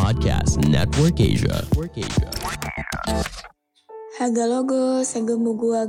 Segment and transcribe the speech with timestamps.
[0.00, 1.60] Podcast Network Asia.
[1.76, 1.92] Network.
[4.16, 5.84] Haga logo, segemu gua.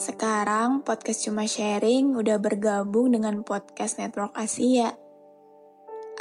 [0.00, 4.96] Sekarang podcast cuma sharing udah bergabung dengan podcast Network Asia.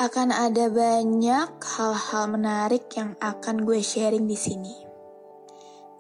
[0.03, 4.75] Akan ada banyak hal-hal menarik yang akan gue sharing di sini.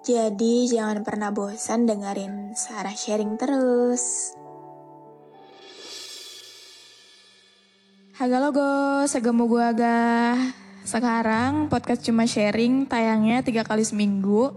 [0.03, 4.35] Jadi jangan pernah bosan dengerin Sarah sharing terus.
[8.21, 10.37] Haga logo, segemu gua ga.
[10.85, 14.53] Sekarang podcast cuma sharing tayangnya tiga kali seminggu.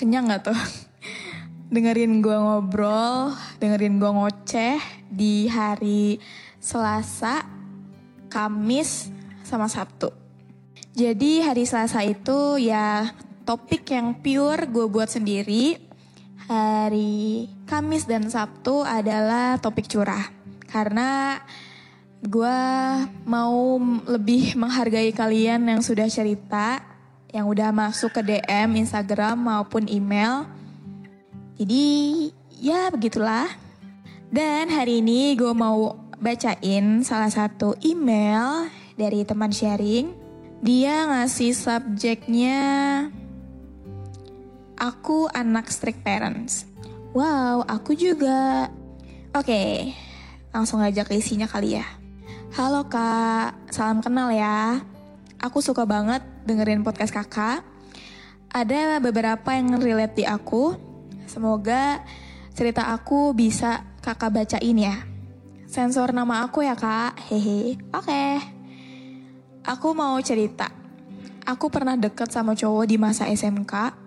[0.00, 0.56] Kenyang gak tuh?
[1.76, 6.16] dengerin gua ngobrol, dengerin gua ngoceh di hari
[6.64, 7.44] Selasa,
[8.32, 9.12] Kamis,
[9.44, 10.08] sama Sabtu.
[10.96, 13.04] Jadi hari Selasa itu ya
[13.44, 15.76] topik yang pure gue buat sendiri.
[16.48, 20.24] Hari Kamis dan Sabtu adalah topik curah.
[20.72, 21.36] Karena
[22.22, 22.58] gue
[23.26, 26.78] mau lebih menghargai kalian yang sudah cerita,
[27.34, 30.46] yang udah masuk ke DM, Instagram maupun email.
[31.58, 31.86] Jadi
[32.62, 33.50] ya begitulah.
[34.32, 40.14] Dan hari ini gue mau bacain salah satu email dari teman sharing.
[40.62, 42.62] Dia ngasih subjeknya
[44.82, 46.66] Aku anak strict parents.
[47.14, 48.66] Wow, aku juga.
[49.30, 49.94] Oke,
[50.50, 51.86] langsung aja ke isinya kali ya.
[52.52, 54.84] Halo kak, salam kenal ya.
[55.40, 57.64] Aku suka banget dengerin podcast kakak.
[58.52, 60.76] Ada beberapa yang relate di aku.
[61.24, 62.04] Semoga
[62.52, 65.00] cerita aku bisa kakak bacain ya.
[65.64, 67.80] Sensor nama aku ya kak, hehe.
[67.96, 68.24] Oke.
[69.64, 70.68] Aku mau cerita.
[71.48, 74.02] Aku pernah deket sama cowok di masa SMK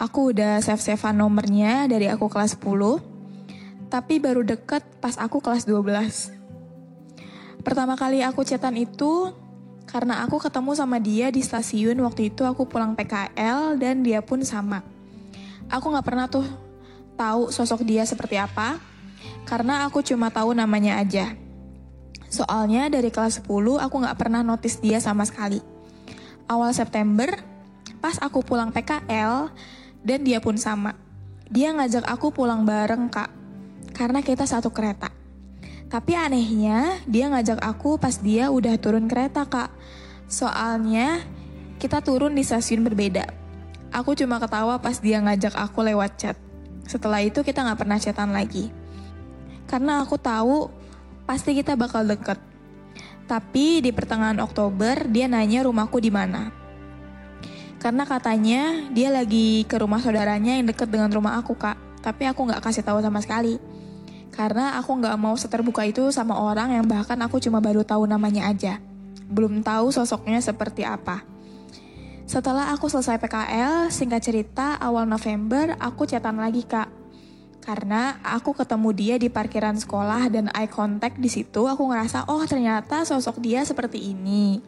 [0.00, 3.04] Aku udah save-savean nomornya dari aku kelas 10,
[3.92, 6.39] tapi baru deket pas aku kelas 12.
[7.60, 9.36] Pertama kali aku chatan itu
[9.84, 14.40] karena aku ketemu sama dia di stasiun waktu itu aku pulang PKL dan dia pun
[14.46, 14.80] sama.
[15.68, 16.46] Aku gak pernah tuh
[17.20, 18.80] tahu sosok dia seperti apa,
[19.44, 21.36] karena aku cuma tahu namanya aja.
[22.32, 25.60] Soalnya dari kelas 10 aku gak pernah notice dia sama sekali.
[26.48, 27.28] Awal September,
[28.00, 29.52] pas aku pulang PKL,
[30.00, 30.96] dan dia pun sama.
[31.52, 33.30] Dia ngajak aku pulang bareng kak,
[33.92, 35.19] karena kita satu kereta.
[35.90, 39.74] Tapi anehnya, dia ngajak aku pas dia udah turun kereta kak.
[40.30, 41.26] Soalnya,
[41.82, 43.26] kita turun di stasiun berbeda.
[43.90, 46.38] Aku cuma ketawa pas dia ngajak aku lewat chat.
[46.86, 48.70] Setelah itu kita gak pernah chatan lagi.
[49.66, 50.70] Karena aku tahu
[51.26, 52.38] pasti kita bakal deket.
[53.26, 56.54] Tapi di pertengahan Oktober dia nanya rumahku di mana.
[57.82, 61.74] Karena katanya dia lagi ke rumah saudaranya yang deket dengan rumah aku kak.
[61.98, 63.69] Tapi aku nggak kasih tahu sama sekali.
[64.40, 68.48] Karena aku nggak mau seterbuka itu sama orang yang bahkan aku cuma baru tahu namanya
[68.48, 68.80] aja.
[69.28, 71.20] Belum tahu sosoknya seperti apa.
[72.24, 76.88] Setelah aku selesai PKL, singkat cerita awal November aku chatan lagi kak.
[77.60, 82.40] Karena aku ketemu dia di parkiran sekolah dan eye contact di situ aku ngerasa oh
[82.48, 84.64] ternyata sosok dia seperti ini.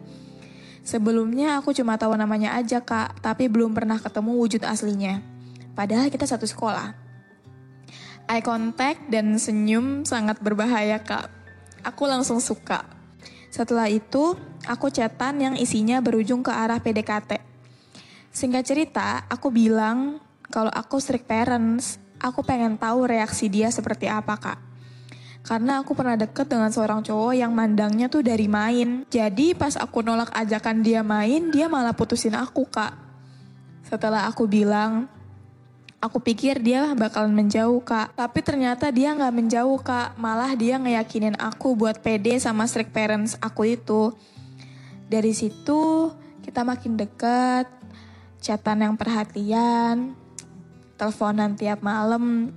[0.84, 5.24] Sebelumnya aku cuma tahu namanya aja kak, tapi belum pernah ketemu wujud aslinya.
[5.72, 7.01] Padahal kita satu sekolah.
[8.30, 11.30] Eye contact dan senyum sangat berbahaya kak.
[11.82, 12.86] Aku langsung suka.
[13.52, 17.42] Setelah itu, aku chatan yang isinya berujung ke arah PDKT.
[18.32, 24.38] Singkat cerita, aku bilang kalau aku strict parents, aku pengen tahu reaksi dia seperti apa
[24.40, 24.58] kak.
[25.42, 29.02] Karena aku pernah deket dengan seorang cowok yang mandangnya tuh dari main.
[29.10, 32.94] Jadi pas aku nolak ajakan dia main, dia malah putusin aku kak.
[33.84, 35.10] Setelah aku bilang,
[36.02, 38.10] aku pikir dia bakalan menjauh kak.
[38.18, 40.18] Tapi ternyata dia nggak menjauh kak.
[40.18, 44.10] Malah dia ngeyakinin aku buat pede sama strict parents aku itu.
[45.06, 46.10] Dari situ
[46.42, 47.70] kita makin deket,
[48.42, 50.18] chatan yang perhatian,
[50.98, 52.50] teleponan tiap malam,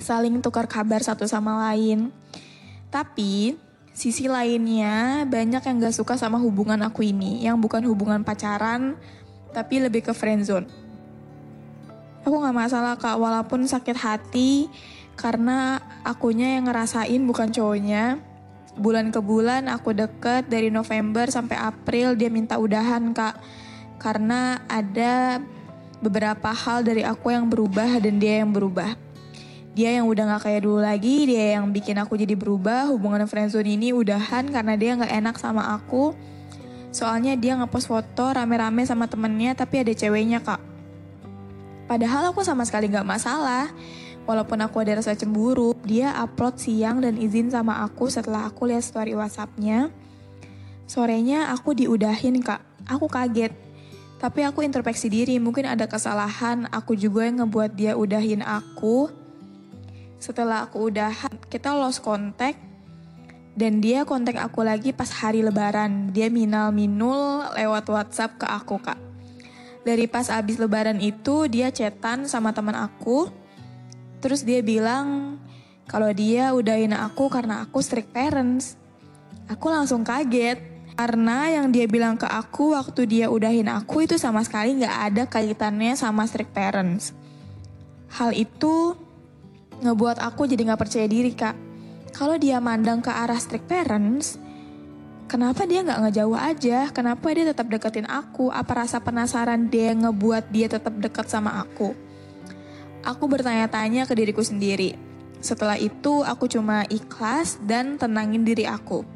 [0.00, 2.08] saling tukar kabar satu sama lain.
[2.88, 3.60] Tapi
[3.92, 8.96] sisi lainnya banyak yang gak suka sama hubungan aku ini, yang bukan hubungan pacaran,
[9.52, 10.81] tapi lebih ke friendzone.
[12.22, 14.70] Aku gak masalah kak, walaupun sakit hati
[15.18, 18.22] karena akunya yang ngerasain bukan cowoknya.
[18.78, 23.42] Bulan ke bulan aku deket dari November sampai April dia minta udahan kak.
[23.98, 25.42] Karena ada
[25.98, 28.94] beberapa hal dari aku yang berubah dan dia yang berubah.
[29.74, 32.86] Dia yang udah gak kayak dulu lagi, dia yang bikin aku jadi berubah.
[32.94, 36.14] Hubungan friendzone ini udahan karena dia gak enak sama aku.
[36.94, 40.71] Soalnya dia ngepost foto rame-rame sama temennya tapi ada ceweknya kak.
[41.92, 43.68] Padahal aku sama sekali gak masalah.
[44.24, 48.80] Walaupun aku ada rasa cemburu, dia upload siang dan izin sama aku setelah aku lihat
[48.80, 49.92] story WhatsAppnya.
[50.88, 53.52] Sorenya aku diudahin kak, aku kaget.
[54.16, 59.12] Tapi aku introspeksi diri, mungkin ada kesalahan aku juga yang ngebuat dia udahin aku.
[60.16, 62.56] Setelah aku udahan, kita lost contact.
[63.52, 66.08] Dan dia kontak aku lagi pas hari lebaran.
[66.16, 69.11] Dia minal minul lewat WhatsApp ke aku kak.
[69.82, 73.30] Dari pas abis lebaran itu dia chatan sama teman aku.
[74.22, 75.38] Terus dia bilang
[75.90, 78.78] kalau dia udahin aku karena aku strict parents.
[79.50, 80.70] Aku langsung kaget.
[80.92, 85.22] Karena yang dia bilang ke aku waktu dia udahin aku itu sama sekali gak ada
[85.24, 87.16] kaitannya sama strict parents.
[88.12, 88.92] Hal itu
[89.80, 91.56] ngebuat aku jadi gak percaya diri kak.
[92.12, 94.36] Kalau dia mandang ke arah strict parents,
[95.32, 96.92] kenapa dia nggak ngejauh aja?
[96.92, 98.52] Kenapa dia tetap deketin aku?
[98.52, 101.96] Apa rasa penasaran dia ngebuat dia tetap dekat sama aku?
[103.00, 104.92] Aku bertanya-tanya ke diriku sendiri.
[105.40, 109.08] Setelah itu aku cuma ikhlas dan tenangin diri aku.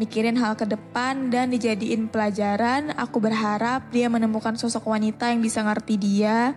[0.00, 5.60] Mikirin hal ke depan dan dijadiin pelajaran, aku berharap dia menemukan sosok wanita yang bisa
[5.60, 6.56] ngerti dia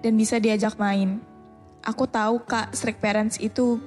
[0.00, 1.20] dan bisa diajak main.
[1.84, 3.80] Aku tahu kak, strict parents itu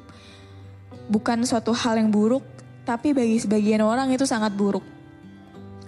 [1.12, 2.42] bukan suatu hal yang buruk,
[2.88, 4.84] tapi bagi sebagian orang itu sangat buruk.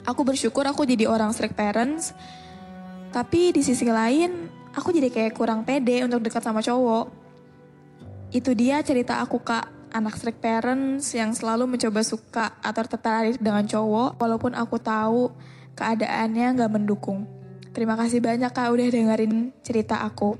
[0.03, 2.11] Aku bersyukur aku jadi orang strict parents,
[3.15, 7.07] tapi di sisi lain aku jadi kayak kurang pede untuk dekat sama cowok.
[8.33, 13.63] Itu dia cerita aku kak, anak strict parents yang selalu mencoba suka atau tertarik dengan
[13.63, 15.31] cowok walaupun aku tahu
[15.77, 17.29] keadaannya gak mendukung.
[17.71, 20.37] Terima kasih banyak kak udah dengerin cerita aku.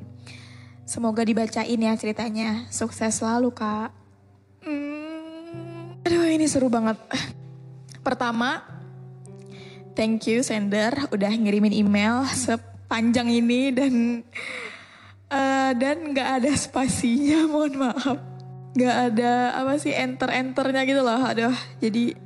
[0.84, 2.68] Semoga dibacain ya ceritanya.
[2.68, 4.03] Sukses selalu kak.
[6.04, 7.00] Aduh ini seru banget.
[8.04, 8.60] Pertama,
[9.96, 13.94] thank you sender udah ngirimin email sepanjang ini dan
[15.32, 18.20] uh, dan nggak ada spasinya, mohon maaf.
[18.76, 21.24] Nggak ada apa sih enter enternya gitu loh.
[21.24, 22.20] Aduh, jadi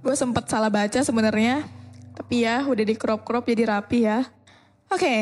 [0.00, 1.68] gue sempet salah baca sebenarnya.
[2.16, 4.24] Tapi ya udah di crop crop jadi rapi ya.
[4.88, 5.20] Oke, okay.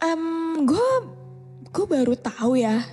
[0.00, 0.88] um, gue
[1.72, 2.84] gue baru tahu ya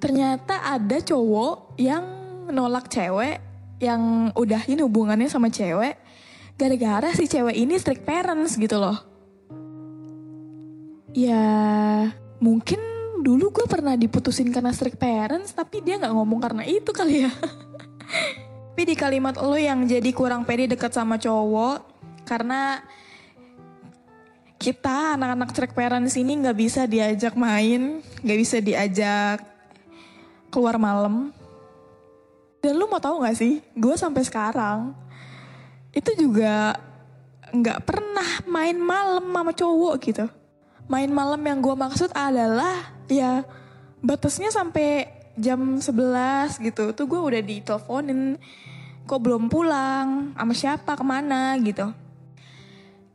[0.00, 2.19] ternyata ada cowok yang
[2.52, 3.40] nolak cewek
[3.80, 5.96] yang udahin hubungannya sama cewek
[6.60, 9.00] gara-gara si cewek ini strict parents gitu loh.
[11.16, 11.42] Ya
[12.38, 12.78] mungkin
[13.24, 17.32] dulu gue pernah diputusin karena strict parents tapi dia nggak ngomong karena itu kali ya.
[18.80, 21.84] tapi di kalimat lo yang jadi kurang pede deket sama cowok
[22.24, 22.80] karena
[24.56, 29.44] kita anak-anak strict parents ini nggak bisa diajak main, nggak bisa diajak
[30.48, 31.28] keluar malam.
[32.90, 34.98] Mau tahu gak sih, gue sampai sekarang
[35.94, 36.74] itu juga
[37.50, 40.26] nggak pernah main malam sama cowok gitu.
[40.90, 43.46] Main malam yang gue maksud adalah ya
[44.02, 45.06] batasnya sampai
[45.38, 46.94] jam 11 gitu.
[46.94, 48.38] Tuh gue udah diteleponin,
[49.06, 51.90] kok belum pulang, sama siapa, ke mana gitu.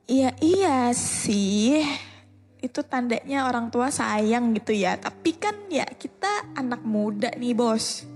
[0.05, 1.82] Iya iya sih,
[2.62, 4.96] itu tandanya orang tua sayang gitu ya.
[5.00, 8.14] Tapi kan ya kita anak muda nih bos.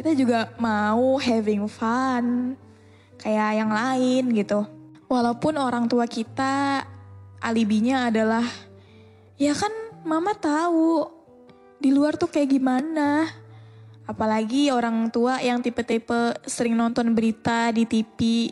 [0.00, 2.56] Kita juga mau having fun
[3.20, 4.64] kayak yang lain gitu.
[5.12, 6.88] Walaupun orang tua kita
[7.36, 8.48] alibinya adalah
[9.36, 9.68] ya kan
[10.00, 11.04] mama tahu
[11.76, 13.28] di luar tuh kayak gimana.
[14.08, 18.48] Apalagi orang tua yang tipe-tipe sering nonton berita di TV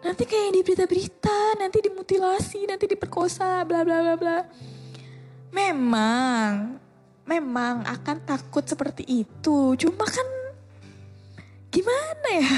[0.00, 4.38] nanti kayak di berita-berita, nanti dimutilasi, nanti diperkosa, bla bla bla bla.
[5.52, 6.80] Memang,
[7.28, 9.76] memang akan takut seperti itu.
[9.76, 10.43] Cuma kan
[11.74, 12.54] gimana ya?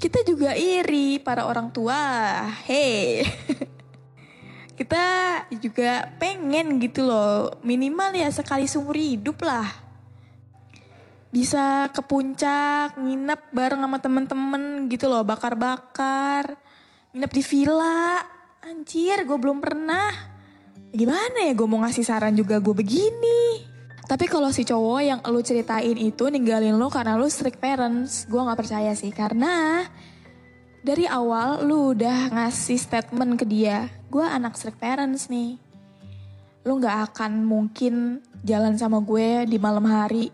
[0.00, 2.00] Kita juga iri para orang tua.
[2.64, 3.24] Hei.
[4.74, 5.04] Kita
[5.62, 9.84] juga pengen gitu loh, minimal ya sekali seumur hidup lah
[11.34, 16.54] bisa ke puncak nginep bareng sama temen-temen gitu loh bakar-bakar
[17.10, 18.22] nginep di villa
[18.62, 20.14] anjir gue belum pernah
[20.94, 23.66] gimana ya gue mau ngasih saran juga gue begini
[24.04, 28.36] tapi kalau si cowok yang lu ceritain itu ninggalin lu karena lu strict parents gue
[28.36, 29.84] nggak percaya sih karena
[30.84, 35.56] dari awal lu udah ngasih statement ke dia, gue anak strict parents nih.
[36.60, 40.28] Lu gak akan mungkin jalan sama gue di malam hari.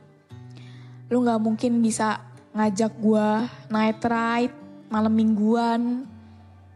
[1.07, 2.19] Lu gak mungkin bisa
[2.50, 3.29] ngajak gue
[3.71, 4.55] night ride
[4.91, 6.03] malam mingguan,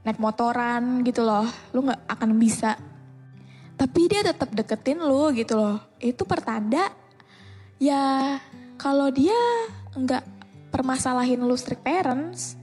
[0.06, 1.50] naik motoran gitu loh.
[1.74, 2.78] Lu gak akan bisa.
[3.74, 5.82] Tapi dia tetap deketin lu gitu loh.
[5.98, 6.90] Itu pertanda
[7.82, 8.38] ya
[8.78, 9.36] kalau dia
[9.94, 10.24] nggak
[10.74, 12.58] permasalahin lu strict parents,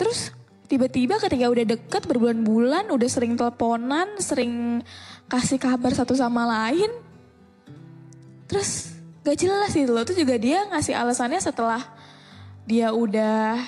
[0.00, 0.32] terus
[0.70, 4.80] tiba-tiba ketika udah deket berbulan-bulan, udah sering teleponan, sering
[5.28, 6.88] kasih kabar satu sama lain,
[8.48, 10.00] terus gak jelas gitu loh.
[10.00, 11.84] Itu juga dia ngasih alasannya setelah
[12.64, 13.60] dia udah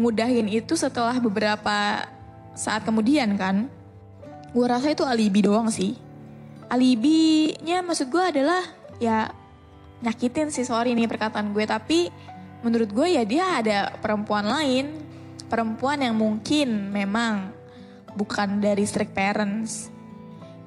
[0.00, 2.08] ngudahin itu setelah beberapa
[2.56, 3.68] saat kemudian kan.
[4.54, 5.98] Gue rasa itu alibi doang sih.
[6.70, 8.62] Alibinya maksud gue adalah
[9.02, 9.26] ya
[9.98, 12.06] nyakitin sih sorry nih perkataan gue tapi
[12.62, 14.94] menurut gue ya dia ada perempuan lain.
[15.50, 17.50] Perempuan yang mungkin memang
[18.14, 19.90] bukan dari strict parents.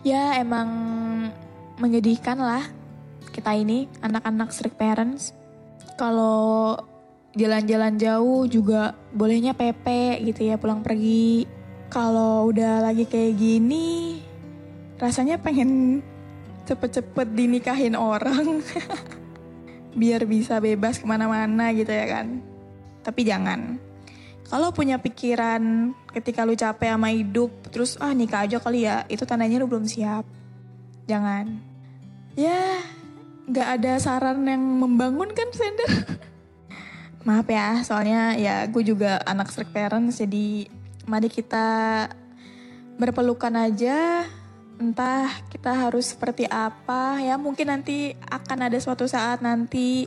[0.03, 0.67] Ya emang
[1.79, 2.67] menyedihkan lah
[3.31, 5.31] kita ini anak-anak strict parents.
[5.95, 6.75] Kalau
[7.39, 11.56] jalan-jalan jauh juga bolehnya PP gitu ya pulang pergi
[11.87, 14.19] kalau udah lagi kayak gini
[14.97, 16.01] rasanya pengen
[16.67, 18.59] cepet-cepet dinikahin orang
[19.99, 22.43] biar bisa bebas ke mana-mana gitu ya kan.
[23.01, 23.81] Tapi jangan.
[24.47, 29.27] Kalau punya pikiran ketika lu capek sama hidup, terus ah nikah aja kali ya, itu
[29.27, 30.23] tandanya lu belum siap.
[31.07, 31.51] Jangan.
[32.37, 32.79] Ya,
[33.49, 36.19] gak ada saran yang membangun kan, Sender?
[37.27, 40.71] Maaf ya, soalnya ya gue juga anak strict parents, jadi
[41.07, 42.05] mari kita
[42.99, 44.27] berpelukan aja.
[44.77, 47.17] Entah kita harus seperti apa.
[47.23, 50.05] Ya mungkin nanti akan ada suatu saat nanti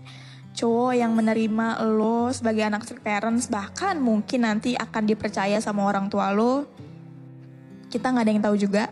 [0.54, 3.50] cowok yang menerima lo sebagai anak parents.
[3.50, 6.70] Bahkan mungkin nanti akan dipercaya sama orang tua lo.
[7.90, 8.84] Kita nggak ada yang tahu juga.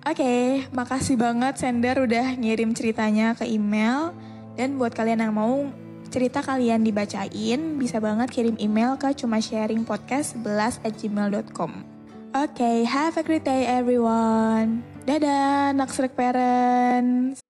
[0.00, 4.12] Oke okay, makasih banget sender udah ngirim ceritanya ke email.
[4.58, 5.72] Dan buat kalian yang mau
[6.10, 11.86] cerita kalian dibacain bisa banget kirim email ke cuma sharing podcast 11 at gmail.com
[12.30, 14.86] Oke, okay, have a great day everyone.
[15.02, 17.42] Dadah, Naksrek parents.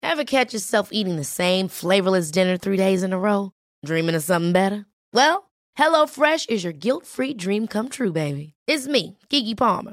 [0.00, 3.52] Ever catch yourself eating the same flavorless dinner three days in a row?
[3.84, 4.88] Dreaming of something better?
[5.12, 8.54] Well, HelloFresh is your guilt-free dream come true, baby.
[8.64, 9.92] It's me, Kiki Palmer.